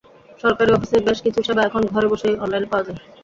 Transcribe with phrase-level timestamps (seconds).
[0.43, 2.99] সরকারি অফিসের বেশ কিছু সেবা এখন ঘরে বসেই অনলাইনে পাওয়া যায়।